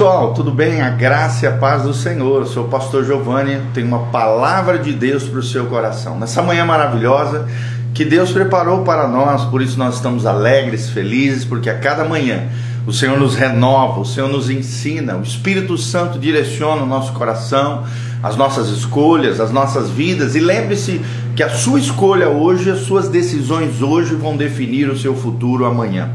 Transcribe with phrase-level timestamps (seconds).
[0.00, 0.80] Pessoal, tudo bem?
[0.80, 2.40] A graça e a paz do Senhor.
[2.40, 6.18] Eu sou o pastor Giovanni, tenho uma palavra de Deus para o seu coração.
[6.18, 7.46] Nessa manhã maravilhosa
[7.92, 12.48] que Deus preparou para nós, por isso nós estamos alegres, felizes, porque a cada manhã
[12.86, 17.84] o Senhor nos renova, o Senhor nos ensina, o Espírito Santo direciona o nosso coração,
[18.22, 20.34] as nossas escolhas, as nossas vidas.
[20.34, 20.98] E lembre-se
[21.36, 26.08] que a sua escolha hoje, as suas decisões hoje vão definir o seu futuro amanhã.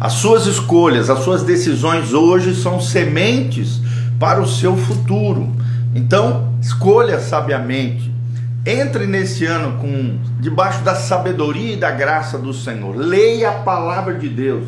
[0.00, 3.82] As suas escolhas, as suas decisões hoje são sementes
[4.18, 5.54] para o seu futuro.
[5.94, 8.10] Então, escolha sabiamente.
[8.64, 12.96] Entre nesse ano com debaixo da sabedoria e da graça do Senhor.
[12.96, 14.64] Leia a palavra de Deus.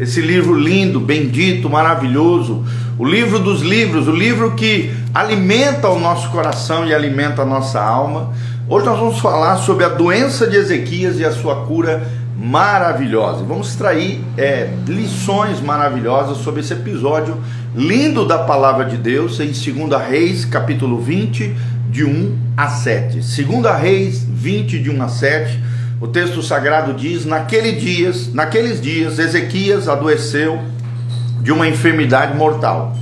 [0.00, 2.64] Esse livro lindo, bendito, maravilhoso,
[2.98, 7.78] o livro dos livros, o livro que alimenta o nosso coração e alimenta a nossa
[7.80, 8.32] alma.
[8.68, 13.42] Hoje nós vamos falar sobre a doença de Ezequias e a sua cura maravilhosa.
[13.42, 17.40] Vamos extrair é, lições maravilhosas sobre esse episódio
[17.74, 21.56] lindo da palavra de Deus em 2 Reis, capítulo 20,
[21.90, 23.20] de 1 a 7.
[23.20, 25.60] 2 Reis 20, de 1 a 7.
[25.98, 30.60] O texto sagrado diz: Naquele dias, naqueles dias, Ezequias adoeceu
[31.40, 32.94] de uma enfermidade mortal.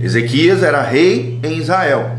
[0.00, 2.16] Ezequias era rei em Israel.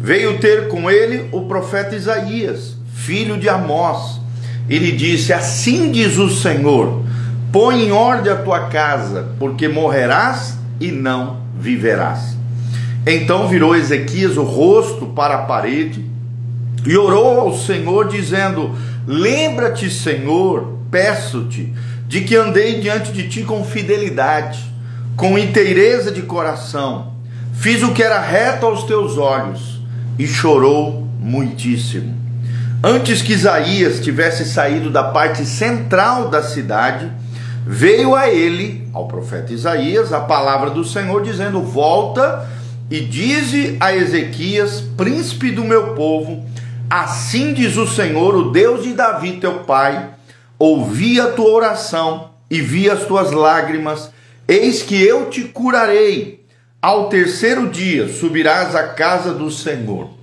[0.00, 4.23] Veio ter com ele o profeta Isaías, filho de Amós
[4.68, 7.02] e lhe disse: Assim diz o Senhor:
[7.52, 12.36] Põe em ordem a tua casa, porque morrerás e não viverás.
[13.06, 16.04] Então virou Ezequias o rosto para a parede
[16.86, 18.74] e orou ao Senhor, dizendo:
[19.06, 21.72] Lembra-te, Senhor, peço-te,
[22.08, 24.64] de que andei diante de ti com fidelidade,
[25.16, 27.12] com inteireza de coração,
[27.52, 29.80] fiz o que era reto aos teus olhos,
[30.18, 32.23] e chorou muitíssimo.
[32.86, 37.10] Antes que Isaías tivesse saído da parte central da cidade,
[37.66, 42.46] veio a ele, ao profeta Isaías, a palavra do Senhor dizendo: Volta
[42.90, 46.44] e dize a Ezequias, príncipe do meu povo,
[46.90, 50.10] assim diz o Senhor, o Deus de Davi, teu pai:
[50.58, 54.10] Ouvi a tua oração e vi as tuas lágrimas,
[54.46, 56.44] eis que eu te curarei.
[56.82, 60.22] Ao terceiro dia subirás à casa do Senhor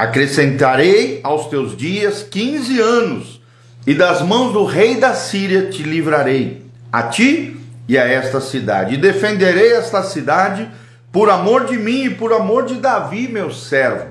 [0.00, 3.38] Acrescentarei aos teus dias quinze anos,
[3.86, 8.94] e das mãos do rei da Síria te livrarei, a ti e a esta cidade.
[8.94, 10.66] E defenderei esta cidade
[11.12, 14.06] por amor de mim e por amor de Davi, meu servo.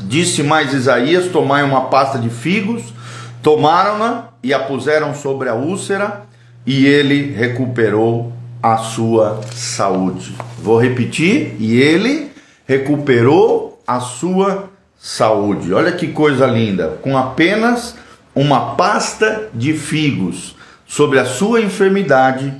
[0.00, 2.92] Disse mais Isaías: Tomai uma pasta de figos,
[3.42, 6.24] tomaram-na e a puseram sobre a úlcera,
[6.66, 10.36] e ele recuperou a sua saúde.
[10.58, 12.30] Vou repetir: e ele
[12.66, 14.68] recuperou a sua
[15.00, 15.72] saúde.
[15.72, 16.98] Olha que coisa linda!
[17.00, 17.96] Com apenas
[18.34, 20.54] uma pasta de figos
[20.86, 22.52] sobre a sua enfermidade,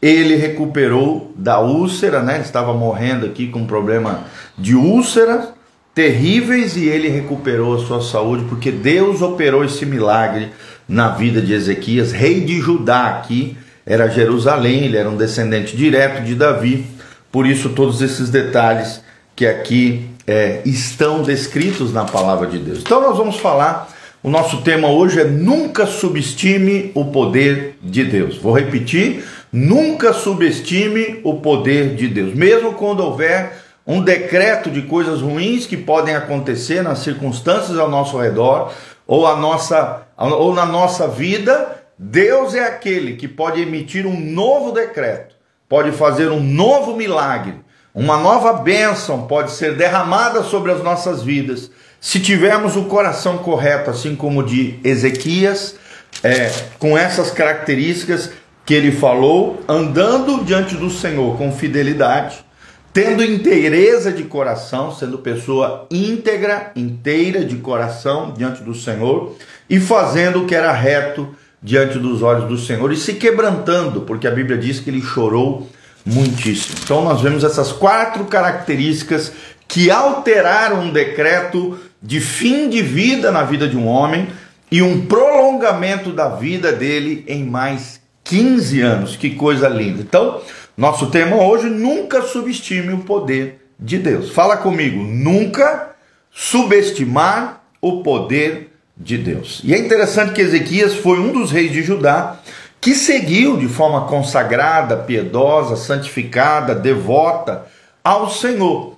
[0.00, 2.40] ele recuperou da úlcera, né?
[2.40, 4.24] Estava morrendo aqui com um problema
[4.56, 5.52] de úlcera
[5.92, 10.52] terríveis e ele recuperou a sua saúde porque Deus operou esse milagre
[10.88, 16.22] na vida de Ezequias, rei de Judá aqui, era Jerusalém, ele era um descendente direto
[16.22, 16.86] de Davi.
[17.32, 19.02] Por isso todos esses detalhes
[19.34, 22.78] que aqui é, estão descritos na palavra de Deus.
[22.78, 23.88] Então nós vamos falar,
[24.22, 28.38] o nosso tema hoje é nunca subestime o poder de Deus.
[28.38, 32.32] Vou repetir, nunca subestime o poder de Deus.
[32.32, 33.54] Mesmo quando houver
[33.84, 38.72] um decreto de coisas ruins que podem acontecer nas circunstâncias ao nosso redor
[39.08, 44.70] ou, a nossa, ou na nossa vida, Deus é aquele que pode emitir um novo
[44.70, 45.34] decreto,
[45.68, 47.56] pode fazer um novo milagre
[47.94, 51.70] uma nova bênção pode ser derramada sobre as nossas vidas
[52.00, 55.76] se tivermos o coração correto, assim como de Ezequias,
[56.22, 58.30] é, com essas características
[58.64, 62.44] que ele falou, andando diante do Senhor com fidelidade,
[62.92, 69.36] tendo inteireza de coração, sendo pessoa íntegra, inteira de coração diante do Senhor
[69.68, 74.26] e fazendo o que era reto diante dos olhos do Senhor e se quebrantando, porque
[74.26, 75.68] a Bíblia diz que ele chorou
[76.04, 76.76] muitíssimo.
[76.82, 79.32] Então nós vemos essas quatro características
[79.68, 84.28] que alteraram um decreto de fim de vida na vida de um homem
[84.70, 89.16] e um prolongamento da vida dele em mais 15 anos.
[89.16, 90.00] Que coisa linda.
[90.00, 90.40] Então,
[90.76, 94.30] nosso tema hoje, nunca subestime o poder de Deus.
[94.30, 95.90] Fala comigo, nunca
[96.30, 99.60] subestimar o poder de Deus.
[99.64, 102.38] E é interessante que Ezequias foi um dos reis de Judá
[102.80, 107.66] que seguiu de forma consagrada, piedosa, santificada, devota
[108.02, 108.96] ao Senhor.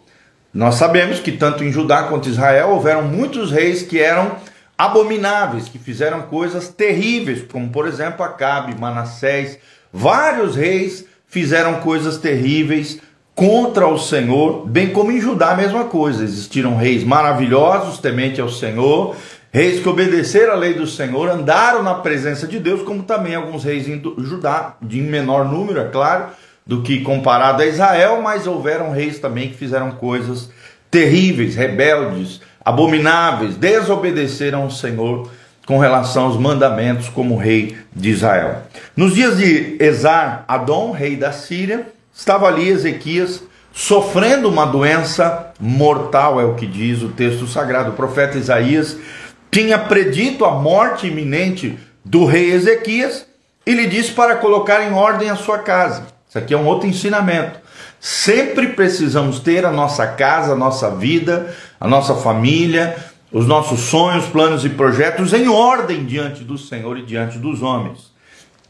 [0.55, 4.33] Nós sabemos que tanto em Judá quanto em Israel houveram muitos reis que eram
[4.79, 9.59] abomináveis, que fizeram coisas terríveis, como por exemplo Acabe, Manassés,
[9.93, 12.99] vários reis fizeram coisas terríveis
[13.35, 16.23] contra o Senhor, bem como em Judá a mesma coisa.
[16.23, 19.17] Existiram reis maravilhosos, temente ao Senhor,
[19.53, 23.63] reis que obedeceram a lei do Senhor, andaram na presença de Deus, como também alguns
[23.63, 26.29] reis em Judá, de menor número, é claro,
[26.67, 30.51] do que comparado a Israel, mas houveram reis também que fizeram coisas
[30.91, 35.31] terríveis, rebeldes, abomináveis, desobedeceram ao Senhor
[35.67, 38.63] com relação aos mandamentos como rei de Israel.
[38.97, 46.41] Nos dias de Esar Adon, rei da Síria, estava ali Ezequias sofrendo uma doença mortal,
[46.41, 47.91] é o que diz o texto sagrado.
[47.91, 48.97] O profeta Isaías
[49.53, 53.27] tinha predito a morte iminente do rei Ezequias
[53.67, 56.07] e lhe disse para colocar em ordem a sua casa.
[56.27, 57.61] Isso aqui é um outro ensinamento.
[58.01, 62.97] Sempre precisamos ter a nossa casa, a nossa vida, a nossa família,
[63.31, 68.11] os nossos sonhos, planos e projetos em ordem diante do Senhor e diante dos homens.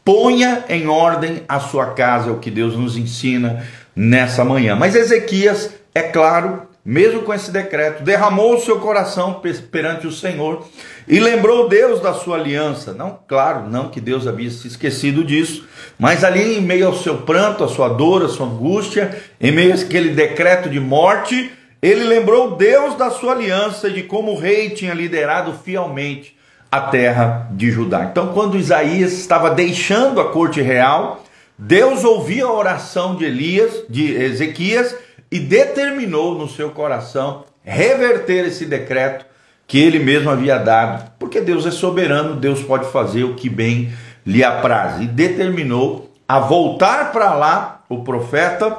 [0.03, 3.65] Ponha em ordem a sua casa, é o que Deus nos ensina
[3.95, 4.75] nessa manhã.
[4.75, 9.41] Mas Ezequias, é claro, mesmo com esse decreto, derramou o seu coração
[9.71, 10.67] perante o Senhor
[11.07, 12.93] e lembrou Deus da sua aliança.
[12.93, 15.65] Não, claro, não que Deus havia se esquecido disso,
[15.97, 19.73] mas ali em meio ao seu pranto, a sua dor, a sua angústia, em meio
[19.73, 21.51] àquele decreto de morte,
[21.81, 26.35] ele lembrou Deus da sua aliança e de como o rei tinha liderado fielmente
[26.71, 28.05] a terra de Judá.
[28.11, 31.23] Então, quando Isaías estava deixando a corte real,
[31.57, 34.95] Deus ouviu a oração de Elias, de Ezequias,
[35.33, 39.25] e determinou no seu coração reverter esse decreto
[39.65, 43.91] que ele mesmo havia dado, porque Deus é soberano, Deus pode fazer o que bem
[44.23, 48.77] lhe apraz, e determinou a voltar para lá o profeta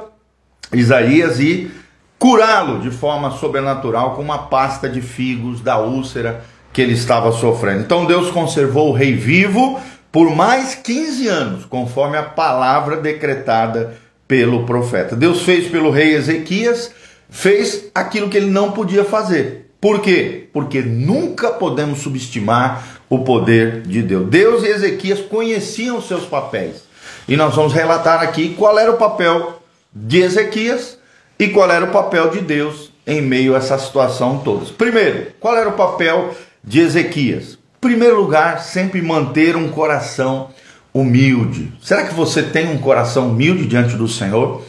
[0.71, 1.69] Isaías e
[2.17, 7.81] curá-lo de forma sobrenatural com uma pasta de figos da úlcera que ele estava sofrendo.
[7.81, 9.77] Então Deus conservou o rei vivo
[10.09, 15.15] por mais 15 anos, conforme a palavra decretada pelo profeta.
[15.15, 16.91] Deus fez pelo rei Ezequias,
[17.29, 19.71] fez aquilo que ele não podia fazer.
[19.79, 20.49] Por quê?
[20.51, 24.27] Porque nunca podemos subestimar o poder de Deus.
[24.27, 26.83] Deus e Ezequias conheciam seus papéis.
[27.27, 29.61] E nós vamos relatar aqui qual era o papel
[29.93, 30.97] de Ezequias
[31.37, 34.65] e qual era o papel de Deus em meio a essa situação toda.
[34.73, 37.57] Primeiro, qual era o papel de Ezequias.
[37.79, 40.49] Primeiro lugar, sempre manter um coração
[40.95, 41.73] humilde.
[41.81, 44.63] Será que você tem um coração humilde diante do Senhor?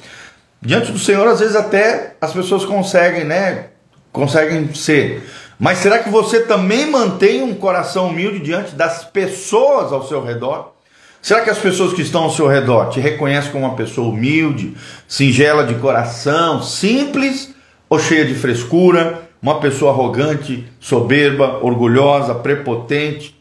[0.60, 3.66] Diante do Senhor, às vezes até as pessoas conseguem, né?
[4.12, 5.22] Conseguem ser.
[5.58, 10.74] Mas será que você também mantém um coração humilde diante das pessoas ao seu redor?
[11.22, 14.76] Será que as pessoas que estão ao seu redor te reconhecem como uma pessoa humilde,
[15.06, 17.54] singela de coração, simples
[17.88, 19.26] ou cheia de frescura?
[19.46, 23.36] uma pessoa arrogante, soberba, orgulhosa, prepotente,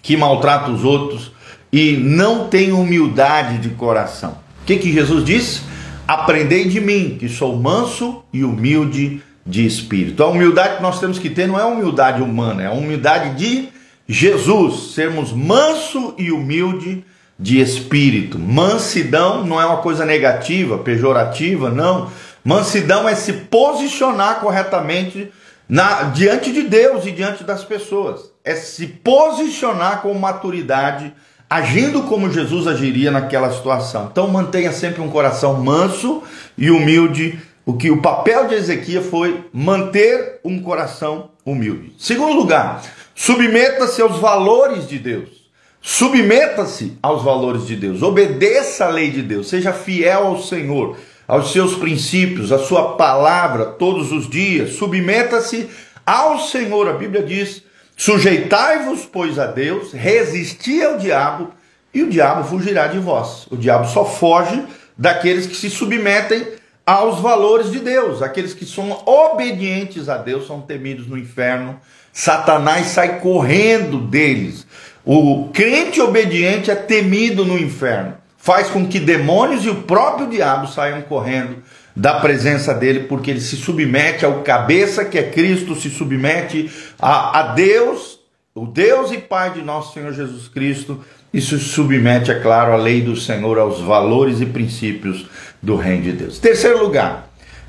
[0.00, 1.32] que maltrata os outros
[1.76, 4.38] e não tem humildade de coração.
[4.62, 5.62] O que, que Jesus disse?
[6.06, 10.22] Aprendei de mim, que sou manso e humilde de espírito.
[10.22, 13.70] A humildade que nós temos que ter não é humildade humana, é a humildade de
[14.06, 17.04] Jesus, sermos manso e humilde
[17.36, 18.38] de espírito.
[18.38, 22.08] Mansidão não é uma coisa negativa, pejorativa, não.
[22.44, 25.28] Mansidão é se posicionar corretamente
[25.68, 28.30] na, diante de Deus e diante das pessoas.
[28.44, 31.12] É se posicionar com maturidade,
[31.54, 34.08] agindo como Jesus agiria naquela situação.
[34.10, 36.20] Então mantenha sempre um coração manso
[36.58, 37.38] e humilde.
[37.64, 41.94] O que o papel de Ezequias foi manter um coração humilde.
[41.96, 42.82] Segundo lugar,
[43.14, 45.28] submeta-se aos valores de Deus.
[45.80, 48.02] Submeta-se aos valores de Deus.
[48.02, 49.48] Obedeça a lei de Deus.
[49.48, 50.96] Seja fiel ao Senhor
[51.28, 54.74] aos seus princípios, à sua palavra todos os dias.
[54.74, 55.70] Submeta-se
[56.04, 56.88] ao Senhor.
[56.88, 57.62] A Bíblia diz:
[57.96, 61.50] sujeitai-vos, pois, a Deus, resisti ao diabo,
[61.92, 63.46] e o diabo fugirá de vós.
[63.50, 64.62] O diabo só foge
[64.96, 66.46] daqueles que se submetem
[66.84, 68.20] aos valores de Deus.
[68.20, 71.78] Aqueles que são obedientes a Deus são temidos no inferno.
[72.12, 74.66] Satanás sai correndo deles.
[75.04, 80.66] O crente obediente é temido no inferno faz com que demônios e o próprio diabo
[80.66, 81.62] saiam correndo
[81.94, 87.40] da presença dele, porque ele se submete ao cabeça que é Cristo, se submete a,
[87.40, 88.18] a Deus,
[88.54, 92.76] o Deus e Pai de nosso Senhor Jesus Cristo, e se submete, é claro, à
[92.76, 95.26] lei do Senhor, aos valores e princípios
[95.60, 96.38] do Reino de Deus.
[96.38, 97.28] Terceiro lugar,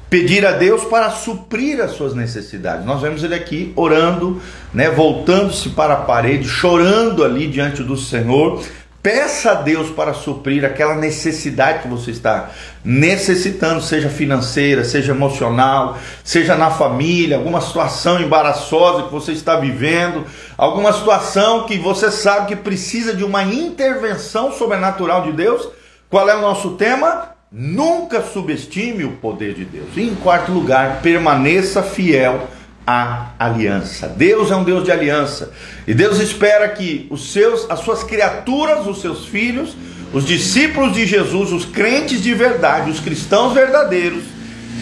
[0.09, 2.85] pedir a Deus para suprir as suas necessidades.
[2.85, 4.39] Nós vemos ele aqui orando,
[4.73, 8.63] né, voltando-se para a parede, chorando ali diante do Senhor,
[9.05, 12.49] Peça a Deus para suprir aquela necessidade que você está
[12.83, 20.25] necessitando, seja financeira, seja emocional, seja na família, alguma situação embaraçosa que você está vivendo,
[20.57, 25.69] alguma situação que você sabe que precisa de uma intervenção sobrenatural de Deus.
[26.09, 27.35] Qual é o nosso tema?
[27.57, 29.87] nunca subestime o poder de Deus.
[29.95, 32.49] E em quarto lugar, permaneça fiel
[32.85, 34.07] à aliança.
[34.07, 35.51] Deus é um Deus de aliança.
[35.87, 39.75] E Deus espera que os seus, as suas criaturas, os seus filhos,
[40.13, 44.23] os discípulos de Jesus, os crentes de verdade, os cristãos verdadeiros,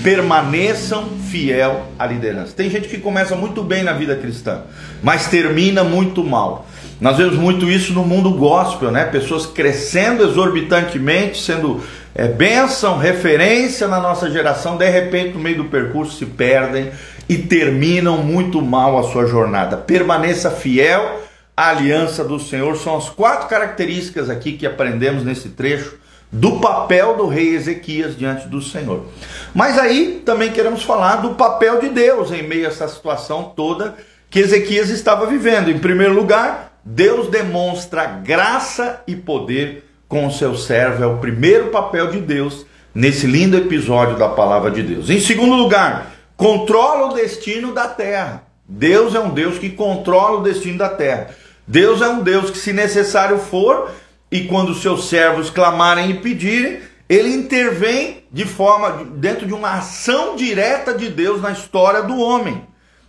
[0.04, 2.54] permaneçam fiel à liderança.
[2.56, 4.64] Tem gente que começa muito bem na vida cristã,
[5.02, 6.68] mas termina muito mal.
[7.00, 9.06] Nós vemos muito isso no mundo gospel, né?
[9.06, 11.82] Pessoas crescendo exorbitantemente, sendo
[12.16, 16.92] é, bênção, referência na nossa geração, de repente, no meio do percurso, se perdem
[17.28, 19.78] e terminam muito mal a sua jornada.
[19.78, 21.22] Permaneça fiel
[21.56, 22.76] à aliança do Senhor.
[22.78, 25.98] São as quatro características aqui que aprendemos nesse trecho
[26.32, 29.06] do papel do rei Ezequias diante do Senhor.
[29.54, 33.96] Mas aí também queremos falar do papel de Deus em meio a essa situação toda
[34.30, 35.70] que Ezequias estava vivendo.
[35.70, 41.04] Em primeiro lugar, Deus demonstra graça e poder com o seu servo.
[41.04, 42.66] É o primeiro papel de Deus
[42.96, 45.10] nesse lindo episódio da palavra de Deus.
[45.12, 46.13] Em segundo lugar,
[46.44, 48.44] controla o destino da terra.
[48.68, 51.30] Deus é um Deus que controla o destino da terra.
[51.66, 53.90] Deus é um Deus que, se necessário for,
[54.30, 60.36] e quando seus servos clamarem e pedirem, ele intervém de forma dentro de uma ação
[60.36, 62.62] direta de Deus na história do homem.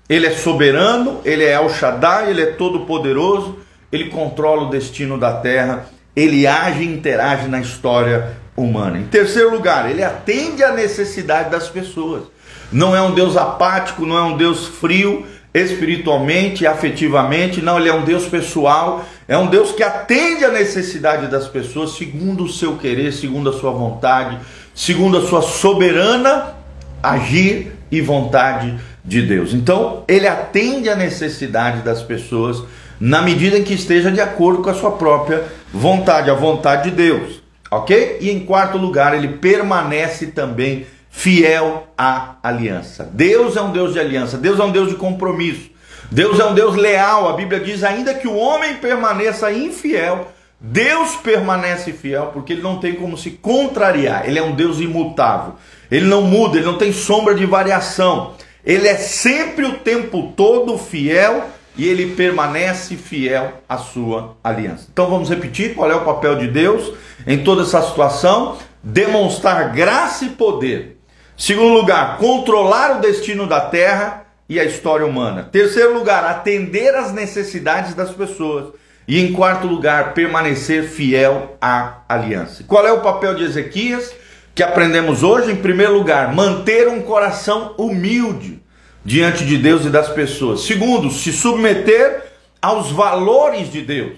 [0.08, 3.58] Ele é soberano, ele é El Shaddai, ele é todo poderoso,
[3.90, 8.96] ele controla o destino da terra, ele age e interage na história humana.
[8.96, 12.32] Em terceiro lugar, ele atende à necessidade das pessoas.
[12.72, 17.94] Não é um Deus apático, não é um Deus frio espiritualmente, afetivamente, não, ele é
[17.94, 22.76] um Deus pessoal, é um Deus que atende à necessidade das pessoas segundo o seu
[22.76, 24.36] querer, segundo a sua vontade,
[24.74, 26.56] segundo a sua soberana
[27.00, 29.54] agir e vontade de Deus.
[29.54, 32.64] Então, ele atende à necessidade das pessoas
[32.98, 36.96] na medida em que esteja de acordo com a sua própria vontade, a vontade de
[36.96, 37.42] Deus.
[37.70, 38.18] Ok?
[38.20, 43.08] E em quarto lugar, ele permanece também fiel à aliança.
[43.10, 45.70] Deus é um Deus de aliança, Deus é um Deus de compromisso.
[46.10, 47.28] Deus é um Deus leal.
[47.28, 52.78] A Bíblia diz: ainda que o homem permaneça infiel, Deus permanece fiel, porque ele não
[52.78, 54.28] tem como se contrariar.
[54.28, 55.54] Ele é um Deus imutável.
[55.90, 58.34] Ele não muda, ele não tem sombra de variação.
[58.64, 64.88] Ele é sempre o tempo todo fiel e ele permanece fiel à sua aliança.
[64.92, 66.92] Então vamos repetir qual é o papel de Deus
[67.26, 70.93] em toda essa situação: demonstrar graça e poder.
[71.36, 75.48] Segundo lugar, controlar o destino da terra e a história humana.
[75.50, 78.72] Terceiro lugar, atender às necessidades das pessoas.
[79.06, 82.64] E em quarto lugar, permanecer fiel à aliança.
[82.64, 84.14] Qual é o papel de Ezequias
[84.54, 85.50] que aprendemos hoje?
[85.50, 88.62] Em primeiro lugar, manter um coração humilde
[89.04, 90.62] diante de Deus e das pessoas.
[90.62, 92.24] Segundo, se submeter
[92.62, 94.16] aos valores de Deus.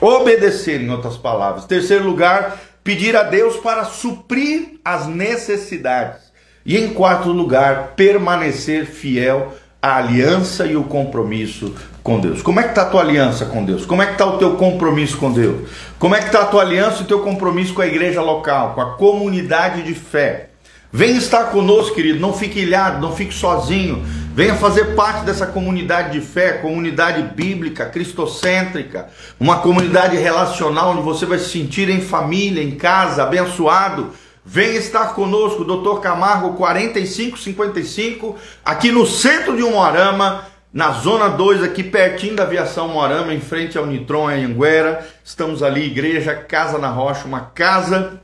[0.00, 1.66] Obedecer, em outras palavras.
[1.66, 6.22] Terceiro lugar, pedir a Deus para suprir as necessidades.
[6.66, 12.42] E em quarto lugar, permanecer fiel à aliança e o compromisso com Deus.
[12.42, 13.84] Como é que está a tua aliança com Deus?
[13.86, 15.68] Como é que está o teu compromisso com Deus?
[15.98, 18.74] Como é que está a tua aliança e o teu compromisso com a igreja local,
[18.74, 20.50] com a comunidade de fé?
[20.92, 22.20] Vem estar conosco, querido.
[22.20, 24.04] Não fique ilhado, não fique sozinho.
[24.34, 29.06] Venha fazer parte dessa comunidade de fé, comunidade bíblica, cristocêntrica,
[29.38, 34.10] uma comunidade relacional onde você vai se sentir em família, em casa, abençoado.
[34.44, 36.00] Venha estar conosco, Dr.
[36.00, 43.32] Camargo 4555, aqui no centro de Moarama, na zona 2, aqui pertinho da aviação Moarama,
[43.32, 45.06] em frente ao Nitron Anhanguera.
[45.24, 48.20] Estamos ali, igreja Casa na Rocha, uma casa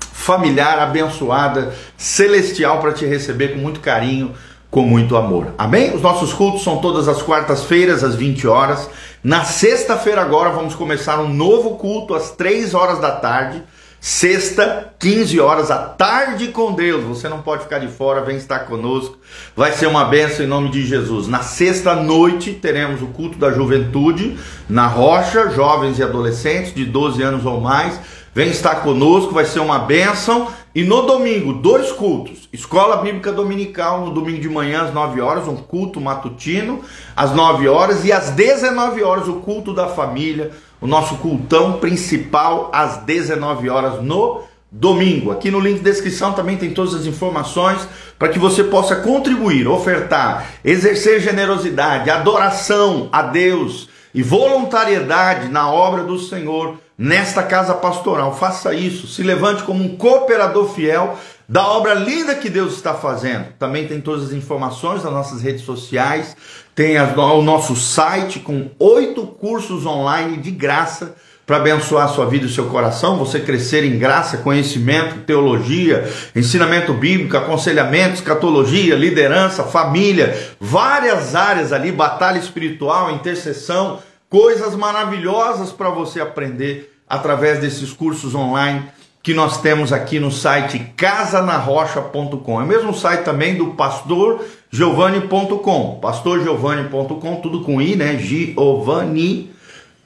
[0.00, 4.34] familiar, abençoada, celestial para te receber com muito carinho,
[4.72, 5.48] com muito amor.
[5.58, 5.94] Amém?
[5.94, 8.88] Os nossos cultos são todas as quartas-feiras às 20 horas.
[9.22, 13.62] Na sexta-feira agora vamos começar um novo culto às 3 horas da tarde.
[14.00, 17.04] Sexta, 15 horas, à tarde com Deus.
[17.04, 19.18] Você não pode ficar de fora, vem estar conosco.
[19.54, 21.28] Vai ser uma benção em nome de Jesus.
[21.28, 24.38] Na sexta noite teremos o culto da juventude
[24.70, 28.00] na Rocha, jovens e adolescentes de 12 anos ou mais
[28.34, 30.48] Vem estar conosco, vai ser uma bênção.
[30.74, 32.48] E no domingo, dois cultos.
[32.50, 36.80] Escola Bíblica Dominical, no domingo de manhã, às 9 horas, um culto matutino,
[37.14, 38.06] às 9 horas.
[38.06, 40.50] E às 19 horas, o culto da família,
[40.80, 45.30] o nosso cultão principal, às 19 horas, no domingo.
[45.30, 47.86] Aqui no link de descrição também tem todas as informações
[48.18, 56.02] para que você possa contribuir, ofertar, exercer generosidade, adoração a Deus e voluntariedade na obra
[56.02, 58.36] do Senhor nesta casa pastoral.
[58.36, 61.18] Faça isso, se levante como um cooperador fiel
[61.48, 63.46] da obra linda que Deus está fazendo.
[63.58, 66.36] Também tem todas as informações nas nossas redes sociais,
[66.76, 72.44] tem o nosso site com oito cursos online de graça para abençoar a sua vida
[72.44, 79.64] e o seu coração, você crescer em graça, conhecimento, teologia, ensinamento bíblico, aconselhamento, escatologia, liderança,
[79.64, 83.98] família, várias áreas ali, batalha espiritual, intercessão,
[84.30, 88.82] coisas maravilhosas para você aprender através desses cursos online
[89.22, 92.60] que nós temos aqui no site casanarrocha.com.
[92.60, 95.98] É o mesmo site também do pastorgiovanni.com.
[96.00, 98.16] Pastorgiovanni.com, tudo com i, né?
[98.16, 99.52] Giovanni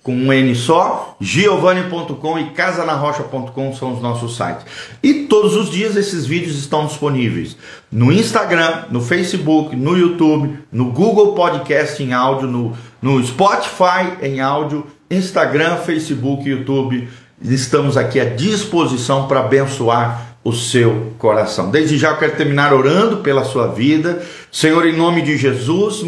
[0.03, 4.65] com um N só, giovanni.com e casanarrocha.com são os nossos sites.
[5.03, 7.57] E todos os dias esses vídeos estão disponíveis
[7.91, 12.73] no Instagram, no Facebook, no YouTube, no Google Podcast em áudio, no,
[13.03, 17.09] no Spotify em áudio, Instagram, Facebook, YouTube.
[17.41, 21.71] Estamos aqui à disposição para abençoar o seu coração.
[21.71, 24.25] Desde já quero terminar orando pela sua vida.
[24.51, 26.03] Senhor, em nome de Jesus,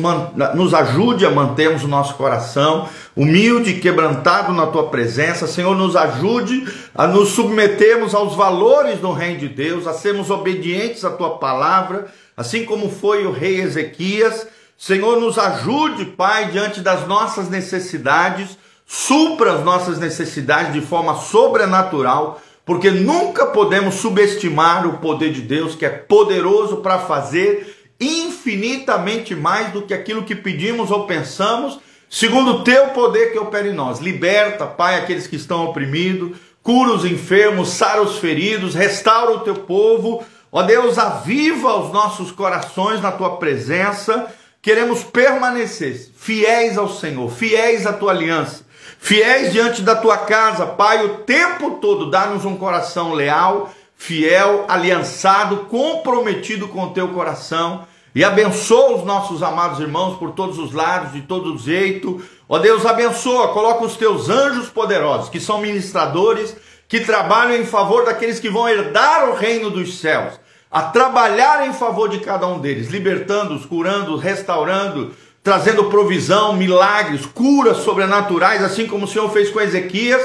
[0.55, 5.47] nos ajude a mantermos o nosso coração humilde e quebrantado na tua presença.
[5.47, 11.05] Senhor, nos ajude a nos submetermos aos valores do reino de Deus, a sermos obedientes
[11.05, 14.47] à tua palavra, assim como foi o rei Ezequias.
[14.77, 18.57] Senhor, nos ajude, Pai, diante das nossas necessidades,
[18.91, 25.75] supra as nossas necessidades de forma sobrenatural porque nunca podemos subestimar o poder de Deus,
[25.75, 31.79] que é poderoso para fazer infinitamente mais do que aquilo que pedimos ou pensamos,
[32.11, 34.01] segundo o teu poder que opera em nós.
[34.01, 39.55] Liberta, Pai, aqueles que estão oprimidos, cura os enfermos, sara os feridos, restaura o teu
[39.55, 40.23] povo.
[40.53, 44.27] Ó Deus, aviva os nossos corações na tua presença.
[44.61, 48.68] Queremos permanecer fiéis ao Senhor, fiéis à tua aliança
[48.99, 55.67] fiéis diante da tua casa, Pai, o tempo todo, dá-nos um coração leal, fiel, aliançado,
[55.69, 57.87] comprometido com o teu coração.
[58.15, 62.23] E abençoa os nossos amados irmãos por todos os lados, de todo jeito.
[62.49, 66.57] Ó Deus, abençoa, coloca os teus anjos poderosos, que são ministradores,
[66.89, 70.41] que trabalham em favor daqueles que vão herdar o reino dos céus,
[70.71, 75.15] a trabalhar em favor de cada um deles, libertando-os, curando, restaurando,
[75.49, 80.23] trazendo provisão, milagres, curas sobrenaturais, assim como o Senhor fez com Ezequias,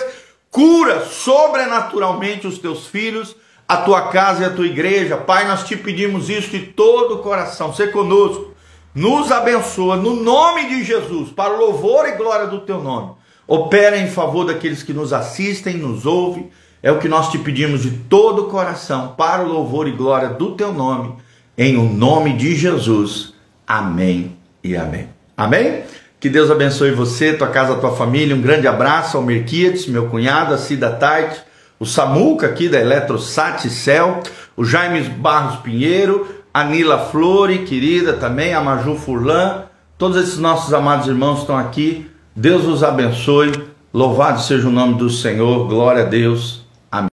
[0.51, 3.33] cura sobrenaturalmente os teus filhos,
[3.65, 5.15] a tua casa e a tua igreja.
[5.15, 7.73] Pai, nós te pedimos isso de todo o coração.
[7.73, 8.53] Ser conosco,
[8.93, 13.13] nos abençoa no nome de Jesus, para o louvor e glória do teu nome.
[13.47, 16.49] Opera em favor daqueles que nos assistem, nos ouvem.
[16.81, 20.27] É o que nós te pedimos de todo o coração, para o louvor e glória
[20.27, 21.15] do teu nome,
[21.57, 23.33] em o nome de Jesus.
[23.65, 25.09] Amém e amém.
[25.35, 25.83] Amém?
[26.19, 28.35] Que Deus abençoe você, tua casa, tua família.
[28.35, 31.41] Um grande abraço ao Merquiades, meu cunhado, a Cida Tarte,
[31.77, 34.23] o Samuca aqui da Eletrosat Cel,
[34.55, 39.63] o Jaime Barros Pinheiro, a Nila Flore, querida também, a Maju Furlan.
[39.97, 42.09] Todos esses nossos amados irmãos estão aqui.
[42.33, 43.51] Deus os abençoe.
[43.93, 45.67] Louvado seja o nome do Senhor.
[45.67, 46.62] Glória a Deus.